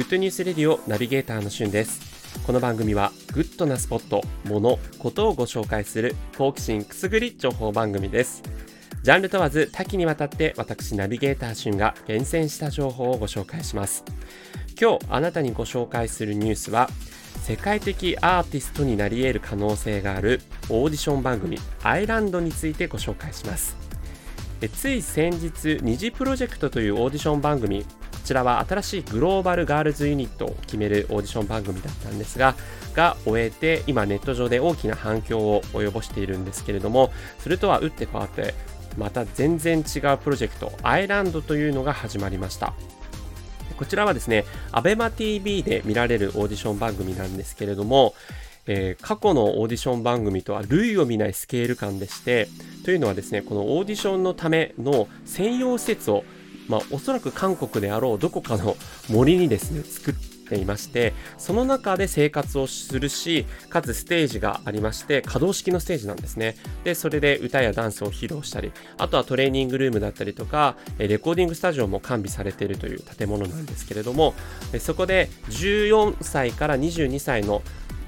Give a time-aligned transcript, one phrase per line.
[0.00, 2.00] グッドニュースレディオナビゲーターのしゅんです。
[2.46, 8.42] この番組はグッドなスポット、もの、ことをご紹介する好奇心くすぐり情報番組です。
[9.02, 14.02] ジャンル問わず多岐にわたって私ナビゲーターしゅんが厳選した情報をご紹介します。
[14.80, 16.88] 今日あなたにご紹介するニュースは
[17.42, 20.40] 世界的アーティストになり得る可能性がある
[20.70, 23.76] オーディション番組 I-LANDについてご紹介します。
[24.74, 27.84] つい先日 Niziプロジェクトというオーディション番組
[28.30, 32.54] ちらは新しいグローバルガールズユニットを決めるオーディション番組だったんですが、
[32.94, 38.54] が終えて、今ネット上で大きな反響を及ぼしているんですけれども、それとは打って変わって、
[38.96, 42.72] また全然違うプロジェクト、 I-LAND というのが始まりました。
[43.76, 48.14] こちらはですね、ABEMATV で見られるオーディション番組なんですけれども、
[48.66, 52.46] えー、過去のオーディション番組とは類を見ないスケール感でして、
[52.84, 56.22] というのはですね、このオーディションのための専用施設を
[56.70, 58.76] まあ、おそらく韓国であろうどこかの
[59.08, 66.54] 森にですね、作っていまして、その中で生活をするし、かつステージがありまして、可動式のステージなんですね。
[66.84, 74.34] で、それで歌やダンスを披露したり、あとはトレーニングルームだったりとか、レコーディングスタジオも完備されているという建物なんですけれども、
[74.78, 77.62] そこで14歳から22歳の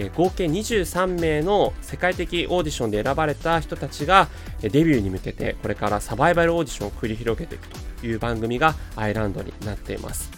[0.00, 4.28] え合計23名の世界的オーディションで選ばれた人たちが
[4.60, 7.68] デビューに向けてこれからサバイバルオーディションを繰り広げていく
[8.00, 10.30] という番組がアイランドになっています。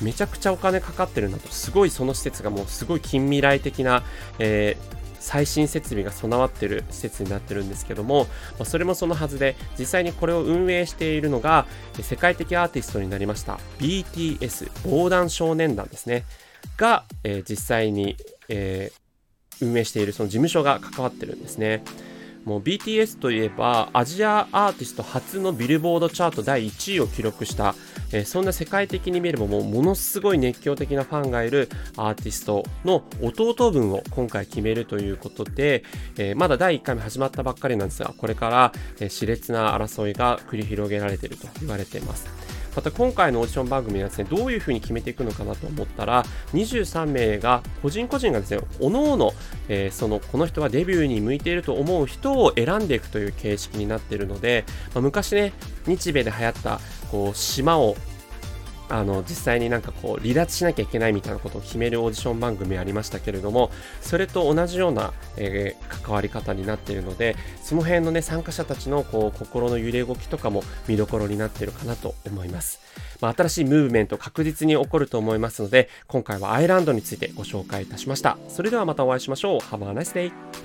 [0.00, 4.04] めちゃくちゃお金かかってるなと、すごいその施設がもうすごい近未来的な、
[4.38, 8.26] えー最新設備が備わっている施設になってるんですけども、
[8.58, 11.66] まそれもそのはずで実際にこれを運営しているのが
[12.00, 16.24] 世界的アーティストになりました BTS 防弾少年団ですね
[16.76, 18.16] が、えー、実際に、
[18.48, 19.07] えー、
[19.60, 21.82] 運営しているその事務所が関わってるんですね。
[22.48, 27.74] もう BTS といえばアジアアーティスト初のビルボードチャート第1位を記録した、
[28.10, 35.84] えー、そんな世界的に見ればもうものすごい熱狂的なファンがいるアーティストの弟分を今回決めるということで、
[36.16, 42.47] えー、まだ第1回目始まったばっかりなんですがこれから、えー、熾烈な争いが繰り広げられていると言われています。
[42.78, 46.22] また今回のオーディション番組はですね、どういうふうに決めていくのかなと思ったら、
[46.54, 49.32] 23名が、個人個人がですね、おのおの、
[49.68, 55.54] えー、その、この人はデビューに向いていると思う人を選んでいくという形式になっているので、まあ、昔ね、
[55.88, 56.78] 日米で流行った、
[57.10, 57.96] こう、島を
[58.88, 72.80] あの実際になんかこう離脱しなきゃいけないみたいなことを決めるオーディション番組ありましたけれどもそれと同じような、えー、関わり方になっているのでその辺のね参加者たちのこう心の揺れ動きとかも見どころになっているかなと思います、
[73.20, 78.38] まあ、新しいムーブメント確実に起こると思いますので今回はアイランドについてご紹介いたしました。
[78.48, 79.60] それではまたお会いしましょう。
[79.60, 80.57] Have a nice day